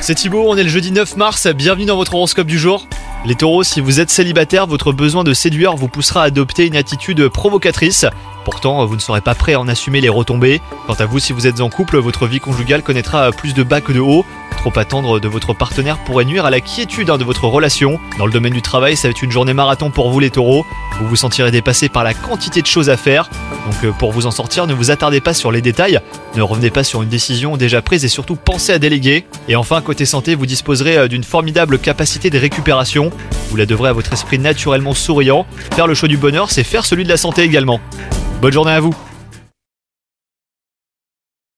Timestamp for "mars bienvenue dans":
1.16-1.94